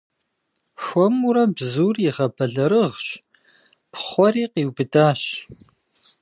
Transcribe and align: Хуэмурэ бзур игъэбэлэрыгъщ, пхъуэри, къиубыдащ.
Хуэмурэ 0.83 1.43
бзур 1.55 1.95
игъэбэлэрыгъщ, 2.07 3.07
пхъуэри, 3.91 4.43
къиубыдащ. 4.53 5.21